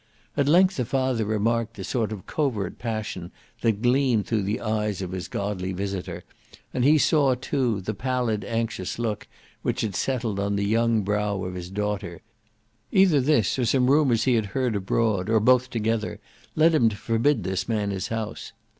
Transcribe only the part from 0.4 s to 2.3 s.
length the father remarked the sort of